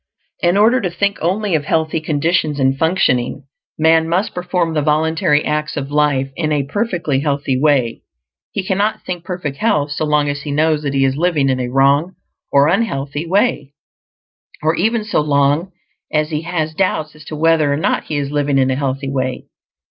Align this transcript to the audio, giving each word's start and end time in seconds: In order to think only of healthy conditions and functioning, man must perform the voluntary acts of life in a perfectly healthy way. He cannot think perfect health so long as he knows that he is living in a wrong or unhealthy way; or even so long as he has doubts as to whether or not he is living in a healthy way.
In 0.39 0.57
order 0.57 0.81
to 0.81 0.89
think 0.89 1.19
only 1.21 1.53
of 1.53 1.65
healthy 1.65 2.01
conditions 2.01 2.59
and 2.59 2.75
functioning, 2.75 3.43
man 3.77 4.09
must 4.09 4.33
perform 4.33 4.73
the 4.73 4.81
voluntary 4.81 5.45
acts 5.45 5.77
of 5.77 5.91
life 5.91 6.31
in 6.35 6.51
a 6.51 6.63
perfectly 6.65 7.19
healthy 7.19 7.55
way. 7.61 8.01
He 8.51 8.63
cannot 8.65 9.03
think 9.05 9.23
perfect 9.23 9.57
health 9.57 9.91
so 9.91 10.05
long 10.05 10.27
as 10.27 10.41
he 10.41 10.51
knows 10.51 10.81
that 10.81 10.95
he 10.95 11.05
is 11.05 11.17
living 11.17 11.49
in 11.49 11.59
a 11.59 11.67
wrong 11.69 12.15
or 12.51 12.67
unhealthy 12.67 13.27
way; 13.27 13.73
or 14.63 14.73
even 14.75 15.03
so 15.03 15.21
long 15.21 15.71
as 16.11 16.31
he 16.31 16.41
has 16.41 16.73
doubts 16.73 17.13
as 17.15 17.23
to 17.25 17.35
whether 17.35 17.71
or 17.71 17.77
not 17.77 18.05
he 18.05 18.17
is 18.17 18.31
living 18.31 18.57
in 18.57 18.71
a 18.71 18.75
healthy 18.75 19.07
way. 19.11 19.45